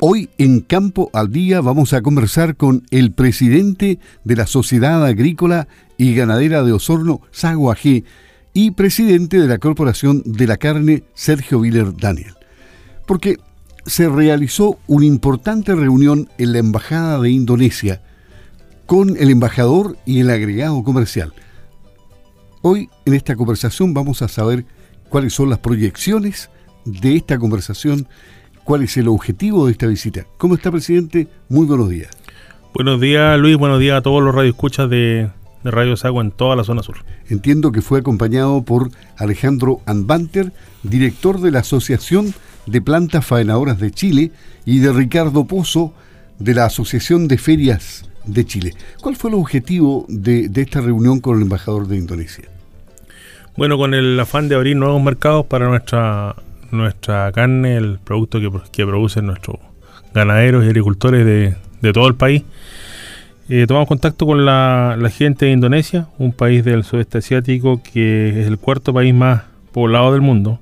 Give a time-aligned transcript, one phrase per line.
[0.00, 5.66] Hoy en Campo al Día vamos a conversar con el presidente de la Sociedad Agrícola
[5.96, 8.04] y Ganadera de Osorno, Saguaje,
[8.54, 12.34] y presidente de la Corporación de la Carne, Sergio Viller Daniel.
[13.06, 13.38] Porque
[13.86, 18.00] se realizó una importante reunión en la Embajada de Indonesia
[18.86, 21.32] con el embajador y el agregado comercial.
[22.62, 24.64] Hoy en esta conversación vamos a saber
[25.08, 26.50] cuáles son las proyecciones
[26.84, 28.06] de esta conversación
[28.68, 30.26] cuál es el objetivo de esta visita.
[30.36, 31.26] ¿Cómo está, presidente?
[31.48, 32.10] Muy buenos días.
[32.74, 33.56] Buenos días, Luis.
[33.56, 35.30] Buenos días a todos los radioescuchas de,
[35.64, 36.96] de Radio Sagua en toda la zona sur.
[37.30, 42.34] Entiendo que fue acompañado por Alejandro Anbanter, director de la Asociación
[42.66, 44.32] de Plantas Faenadoras de Chile,
[44.66, 45.94] y de Ricardo Pozo,
[46.38, 48.74] de la Asociación de Ferias de Chile.
[49.00, 52.44] ¿Cuál fue el objetivo de, de esta reunión con el embajador de Indonesia?
[53.56, 56.36] Bueno, con el afán de abrir nuevos mercados para nuestra
[56.70, 59.56] nuestra carne, el producto que, que producen nuestros
[60.14, 62.44] ganaderos y agricultores de, de todo el país.
[63.48, 68.40] Eh, tomamos contacto con la, la, gente de Indonesia, un país del sudeste asiático que
[68.40, 70.60] es el cuarto país más poblado del mundo,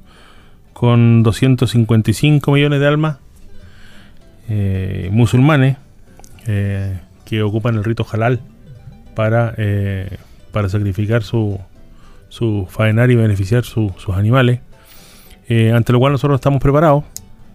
[0.73, 3.17] con 255 millones de almas
[4.49, 5.77] eh, musulmanes
[6.47, 8.41] eh, que ocupan el rito halal
[9.15, 10.19] para, eh,
[10.53, 11.59] para sacrificar su,
[12.29, 14.61] su faenar y beneficiar su, sus animales.
[15.49, 17.05] Eh, ante lo cual nosotros estamos preparados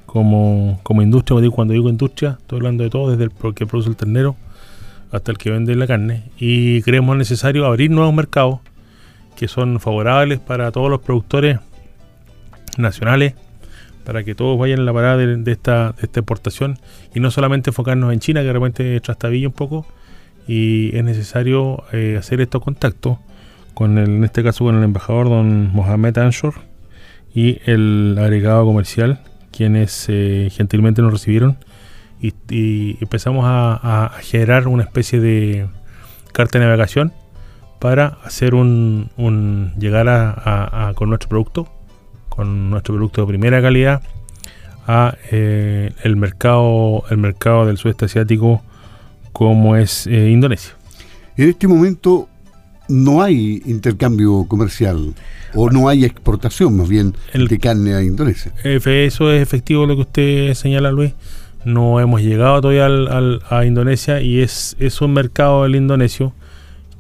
[0.06, 3.96] como, como industria, cuando digo industria, estoy hablando de todo, desde el que produce el
[3.96, 4.36] ternero
[5.12, 8.60] hasta el que vende la carne, y creemos necesario abrir nuevos mercados
[9.36, 11.60] que son favorables para todos los productores
[12.78, 13.34] nacionales,
[14.06, 16.78] para que todos vayan a la parada de, esta, exportación.
[17.14, 19.86] Y no solamente enfocarnos en China, que de repente trastabilla un poco,
[20.48, 23.18] y es necesario eh, hacer estos contactos
[23.74, 26.56] con en este caso con el embajador don Mohamed Anshor,
[27.34, 31.58] y el agregado comercial, quienes eh, gentilmente nos recibieron
[32.22, 35.68] y, y empezamos a, generar una especie de
[36.34, 37.14] carta de navegación
[37.80, 41.68] para hacer un, un llegar a, a, con nuestro producto,
[42.30, 44.02] con nuestro producto de primera calidad
[44.88, 48.62] a eh, el mercado el mercado del sudeste asiático
[49.32, 50.74] como es eh, Indonesia.
[51.38, 52.28] En este momento
[52.88, 55.14] no hay intercambio comercial
[55.54, 58.52] o no hay exportación más bien el, de carne a Indonesia.
[58.64, 61.14] Eso es efectivo lo que usted señala, Luis.
[61.64, 66.34] No hemos llegado todavía al, al, a Indonesia y es, es un mercado el indonesio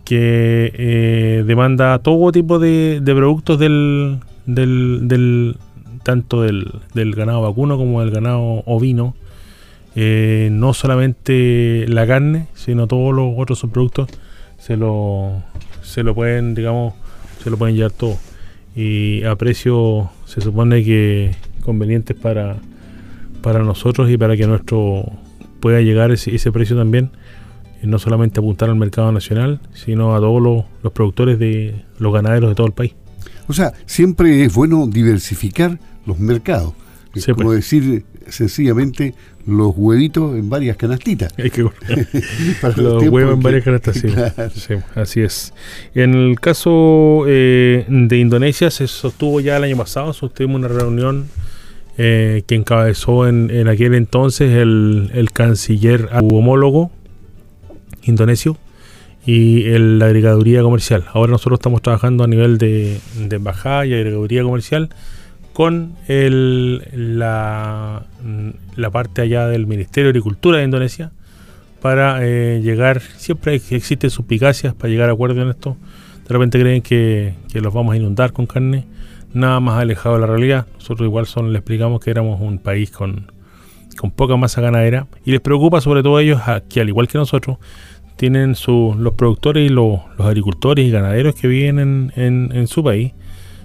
[0.05, 5.57] que eh, demanda todo tipo de, de productos del, del, del,
[6.03, 9.15] tanto del, del, ganado vacuno como del ganado ovino.
[9.95, 14.09] Eh, no solamente la carne, sino todos los otros subproductos
[14.57, 15.43] se lo,
[15.91, 16.93] se lo pueden, digamos,
[17.43, 18.17] se lo pueden llevar todo.
[18.75, 21.31] Y a precio se supone que
[21.63, 22.55] convenientes para,
[23.41, 25.11] para nosotros y para que nuestro
[25.59, 27.11] pueda llegar ese, ese precio también.
[27.83, 32.13] Y no solamente apuntar al mercado nacional, sino a todos los, los productores de los
[32.13, 32.93] ganaderos de todo el país.
[33.47, 36.73] O sea, siempre es bueno diversificar los mercados.
[37.15, 37.57] Sí, como pues.
[37.57, 39.13] decir sencillamente
[39.45, 41.33] los huevitos en varias canastitas.
[41.37, 41.63] Hay que
[42.77, 44.07] los huevos en varias canastas, sí.
[44.07, 44.51] Claro.
[44.53, 44.75] sí.
[44.95, 45.53] Así es.
[45.93, 51.27] En el caso eh, de Indonesia se sostuvo ya el año pasado, sostuvimos una reunión
[51.97, 56.91] eh, que encabezó en, en, aquel entonces el, el canciller homólogo
[58.03, 58.57] indonesio
[59.25, 61.05] y el, la agregaduría comercial.
[61.13, 64.89] Ahora nosotros estamos trabajando a nivel de, de embajada y agregaduría comercial
[65.53, 68.05] con el, la,
[68.75, 71.11] la, parte allá del Ministerio de Agricultura de Indonesia
[71.81, 75.77] para eh, llegar, siempre existen suspicacias para llegar a acuerdo en esto.
[76.27, 78.85] De repente creen que, que, los vamos a inundar con carne,
[79.33, 80.67] nada más alejado de la realidad.
[80.75, 83.31] Nosotros igual son, le explicamos que éramos un país con,
[83.97, 86.39] con poca masa ganadera y les preocupa sobre todo a ellos
[86.69, 87.57] que al igual que nosotros
[88.15, 92.67] tienen su, los productores y los, los agricultores y ganaderos que viven en, en, en
[92.67, 93.13] su país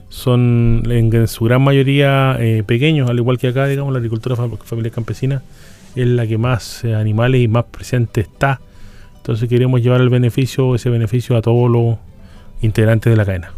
[0.09, 4.93] son en su gran mayoría eh, pequeños, al igual que acá, digamos, la agricultura familiar
[4.93, 5.43] campesina
[5.95, 8.61] es la que más eh, animales y más presente está.
[9.17, 11.97] Entonces queremos llevar el beneficio, ese beneficio a todos los
[12.63, 13.53] integrantes de la cadena.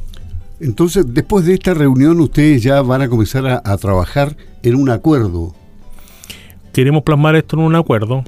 [0.61, 4.91] Entonces, después de esta reunión, ustedes ya van a comenzar a, a trabajar en un
[4.91, 5.55] acuerdo.
[6.73, 8.25] Queremos plasmar esto en un acuerdo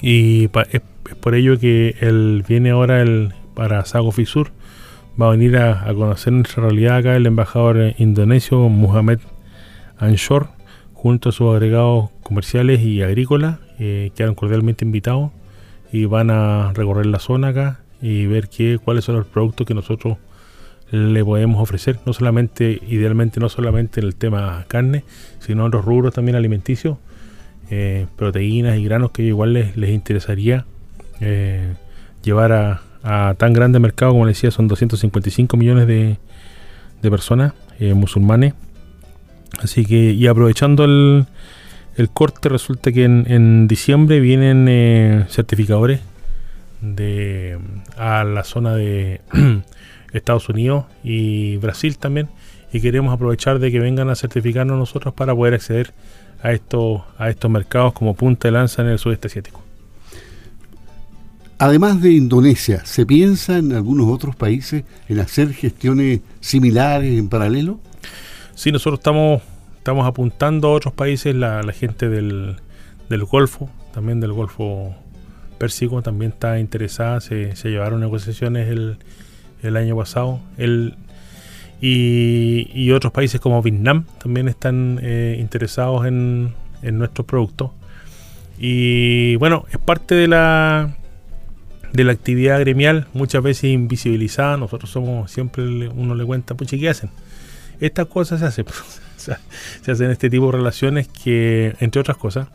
[0.00, 4.50] y pa, es, es, por ello que el, viene ahora el para Sago Fisur
[5.20, 9.18] va a venir a, conocer nuestra realidad acá el embajador indonesio Muhammad
[9.98, 10.48] Anshor
[10.94, 15.30] junto a sus agregados comerciales y agrícolas eh, quedaron cordialmente invitados
[15.92, 19.74] y van a recorrer la zona acá y ver qué, cuáles son los productos que
[19.74, 20.16] nosotros
[20.90, 25.04] le podemos ofrecer, no solamente, idealmente no solamente en el tema carne,
[25.38, 26.98] sino en los rubros también alimenticios,
[27.70, 30.66] eh, proteínas y granos que igual les, les interesaría
[31.20, 31.74] eh,
[32.22, 36.18] llevar a, a, tan grande mercado, como les decía, son 255 millones de,
[37.10, 38.54] personas eh, musulmanes.
[39.60, 41.26] Así que, y aprovechando el,
[41.96, 46.00] el corte, resulta que en, en diciembre vienen eh, certificadores
[46.80, 47.58] de
[47.96, 49.20] a la zona de
[50.12, 52.28] Estados Unidos y Brasil también
[52.72, 55.92] y queremos aprovechar de que vengan a certificarnos nosotros para poder acceder
[56.42, 59.61] a estos a estos mercados como punta de lanza en el sudeste asiático.
[61.62, 67.78] Además de Indonesia, ¿se piensa en algunos otros países en hacer gestiones similares en paralelo?
[68.56, 69.42] Sí, nosotros estamos
[69.78, 72.56] estamos apuntando a otros países, la, gente del,
[73.08, 74.92] del Golfo, también del Golfo
[75.58, 78.96] Pérsico, también está interesada, se, llevaron negociaciones el,
[79.62, 80.40] el año pasado.
[80.58, 80.96] El,
[81.80, 87.70] y, y, otros países como Vietnam también están eh, interesados en, en nuestros productos.
[88.58, 90.96] Y bueno, es parte de la
[91.92, 94.56] de la actividad gremial, muchas veces invisibilizada.
[94.56, 97.10] Nosotros somos, siempre uno le cuenta, pues, ¿qué hacen?
[97.80, 98.66] Estas cosas se hacen.
[99.16, 102.48] se hacen este tipo de relaciones que, entre otras cosas,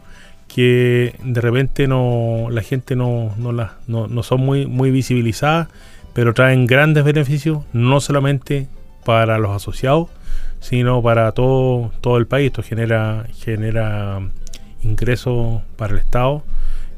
[0.48, 5.68] que de repente no la gente no, no, la, no, no son muy, muy visibilizadas,
[6.14, 8.68] pero traen grandes beneficios, no solamente
[9.06, 10.10] para los asociados,
[10.60, 12.48] sino para todo, todo el país.
[12.48, 14.20] Esto genera, genera
[14.82, 16.44] ingresos para el Estado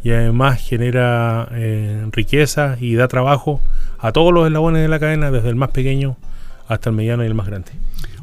[0.03, 3.61] y además genera eh, riqueza y da trabajo
[3.97, 6.17] a todos los eslabones de la cadena, desde el más pequeño
[6.67, 7.71] hasta el mediano y el más grande.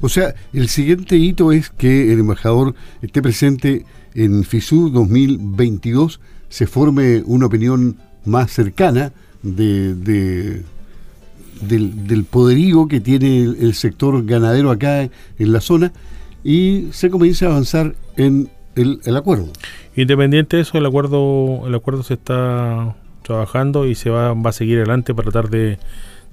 [0.00, 3.84] O sea, el siguiente hito es que el embajador esté presente
[4.14, 9.12] en FISUR 2022, se forme una opinión más cercana
[9.42, 10.62] de, de
[11.60, 15.92] del, poderío que tiene el, el, sector ganadero acá en la zona
[16.44, 19.48] y se comience a avanzar en el, el, acuerdo.
[19.96, 24.52] Independiente de eso, el acuerdo, el acuerdo se está trabajando y se va, va a
[24.52, 25.78] seguir adelante para tratar de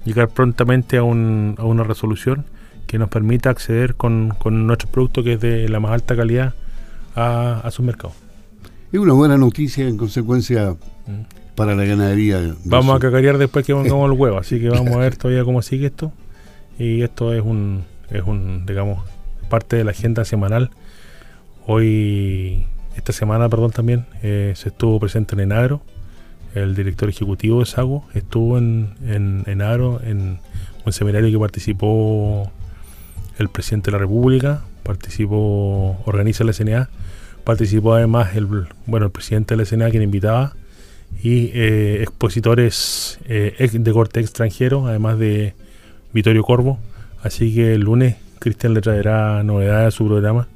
[0.04, 2.44] llegar prontamente a, un, a una resolución
[2.86, 6.54] que nos permita acceder con, con nuestro producto que es de la más alta calidad
[7.16, 8.12] a, a su mercado.
[8.92, 10.76] Es una buena noticia en consecuencia
[11.06, 11.54] mm.
[11.56, 12.54] para la ganadería.
[12.64, 15.62] Vamos a cacarear después que pongamos el huevo, así que vamos a ver todavía cómo
[15.62, 16.12] sigue esto.
[16.78, 19.04] Y esto es un, es un, digamos,
[19.48, 20.70] parte de la agenda semanal.
[21.66, 25.80] Hoy, esta semana, perdón, también eh, se estuvo presente en Enagro.
[26.54, 30.38] El director ejecutivo de Sago estuvo en, en, en
[30.84, 32.52] un seminario que participó
[33.38, 36.90] el presidente de la República, participó, organiza la SNA,
[37.44, 38.46] participó además el,
[38.86, 40.52] bueno, el presidente de la SNA quien invitaba
[41.22, 45.54] y eh, expositores eh, de corte extranjero, además de
[46.12, 46.78] Vittorio Corvo.
[47.22, 50.46] Así que el lunes Cristian le traerá novedades a su programa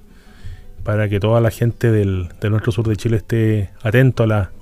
[0.88, 4.52] para que toda la gente del, de nuestro sur de Chile esté atento a, la,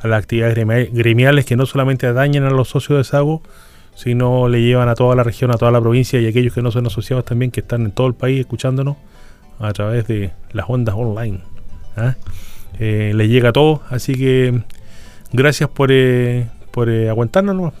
[0.00, 0.56] a las actividades
[0.94, 3.42] gremiales que no solamente dañen a los socios de Sago,
[3.94, 6.70] sino le llevan a toda la región, a toda la provincia y aquellos que no
[6.70, 8.96] son asociados también, que están en todo el país escuchándonos
[9.58, 11.40] a través de las ondas online.
[11.98, 12.14] ¿ah?
[12.78, 14.62] Eh, les llega a todos, así que
[15.34, 17.74] gracias por, eh, por eh, aguantarnos.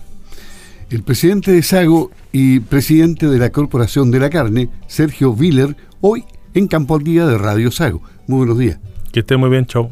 [0.90, 6.26] El presidente de Sago y presidente de la Corporación de la Carne, Sergio Viller, hoy
[6.54, 8.02] en Campo al Día de Radio Sago.
[8.26, 8.78] Muy buenos días.
[9.12, 9.90] Que esté muy bien, chao.